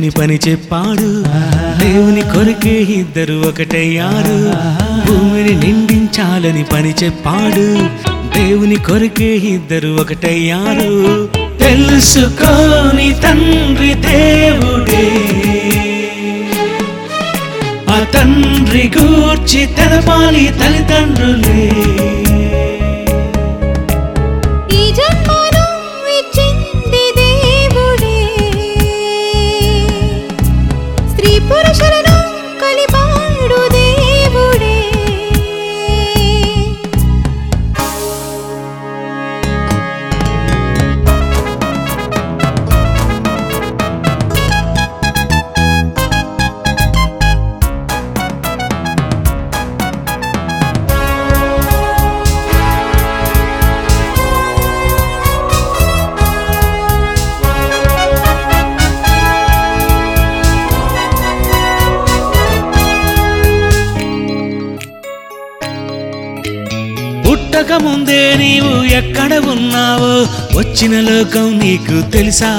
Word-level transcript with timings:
నిండించాలని 0.00 0.10
పని 0.10 0.50
చెప్పాడు. 0.50 1.22
దేవుని 1.84 2.20
కొరకే 2.20 2.80
ఇద్దరు 2.80 3.48
ఒకటయ్యారు. 3.48 4.52
భూమిని 5.06 5.66
నిండించాలని 5.66 6.64
పని 6.64 6.94
చెప్పాడు. 7.04 7.88
దేవుని 8.38 8.76
కొరకే 8.76 9.36
ఇద్దరు 9.36 10.00
ఒకటయ్యారు. 10.00 11.28
తెలుసుకోని 11.58 13.14
తండ్రి 13.22 13.94
దేవుడే. 13.94 15.10
ఆ 17.88 18.04
తండ్రి 18.14 18.92
గూర్చి 18.98 19.66
తెలపాలి 19.66 20.50
తల్లిదండ్రులే. 20.64 21.72
పుట్టక 67.60 67.76
ముందే 67.82 68.20
నీవు 68.36 68.70
ఎక్కడ 68.90 69.32
ఉన్నావో 69.50 70.12
వచ్చిన 70.58 70.94
లోకం 71.00 71.46
నీకు 71.58 71.96
తెలుసా? 72.10 72.52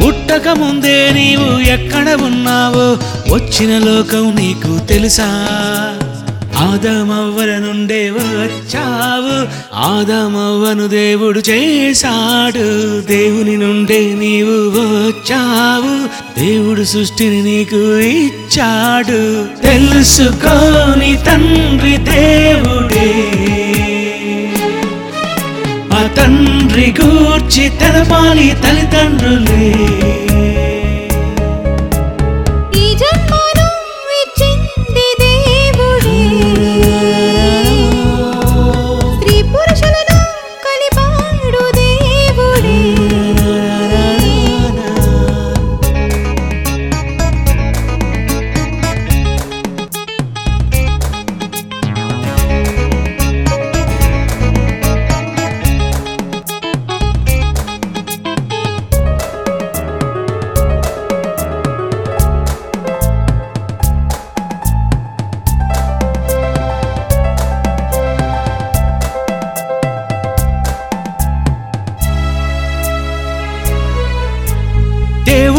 పుట్టకముందే 0.00 1.10
నీవు 1.10 1.48
ఎక్కడ 1.68 2.08
ఉన్నావో 2.22 2.86
వచ్చిన 3.34 3.72
లోకం 3.78 4.24
నీకు 4.34 4.86
తెలుసా? 4.86 5.28
ఆదమవ్వల 6.56 7.58
నుండే 7.58 8.10
వచ్చావు 8.10 9.48
ఆదమవ్వను 9.74 10.86
దేవుడు 10.86 11.38
చేశాడు. 11.38 13.00
దేవుని 13.00 13.56
నుండే 13.56 14.14
నీవు 14.14 14.70
వచ్చావు. 14.70 16.24
దేవుడు 16.40 16.84
సృష్టిని 16.84 17.42
నీకు 17.42 17.98
ఇచ్చాడు. 17.98 19.46
తెలుసుకోని 19.62 21.16
తండ్రి 21.26 21.96
దేవుడే. 21.96 23.24
ఆ 25.92 26.06
తండ్రి 26.16 26.94
గూర్చి 27.02 27.68
తెలపాలి 27.68 28.56
తల్లిదండ్రులే. 28.62 29.74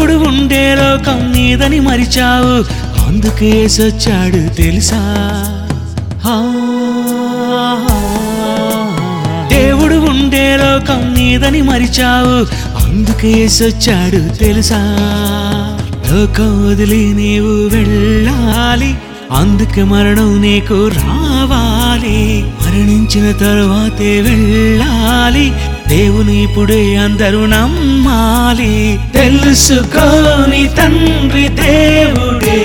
దేవుడు 0.06 0.28
ఉండే 0.28 0.74
లోకం 0.74 1.32
నీదని 1.32 1.80
మరిచావు. 1.80 2.64
అందుకే 3.08 3.68
సొచ్చాడు 3.68 4.54
తెలుసా? 4.54 5.00
దేవుడు 9.52 9.94
ఉండే 9.94 10.56
లోకం 10.56 11.14
నీదని 11.14 11.62
మరిచావు. 11.62 12.38
అందుకే 12.86 13.48
సొచ్చాడు 13.48 14.34
తెలుసా? 14.34 14.82
లోకం 16.12 16.68
వదిలి 16.68 17.14
నీవు 17.14 17.68
వెళ్ళాలి. 17.76 18.94
అందుకే 19.32 19.82
మరణం 19.82 20.42
నీకు 20.42 20.88
రావాలి. 20.88 22.44
మరణించిన 22.46 23.32
తరువాతే 23.32 24.20
వెళ్ళాలి. 24.20 25.52
దేవుని 25.88 26.42
ఇప్పుడే 26.42 26.96
అందరూ 26.96 27.46
నమ్మాలి. 27.46 28.98
తెలుసుకోని 29.14 30.70
తండ్రి 30.76 31.48
దేవుడే. 31.48 32.64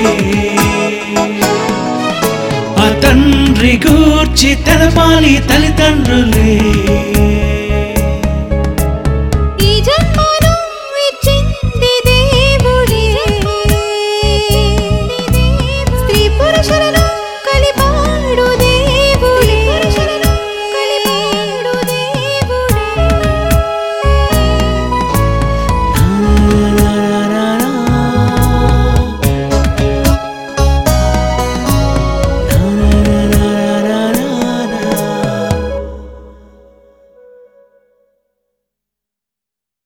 ఆ 2.79 2.99
తండ్రి 3.03 3.81
గూర్చి 3.87 4.55
తెలపాలి 4.55 5.43
తల్లిదండ్రులే. 5.49 6.61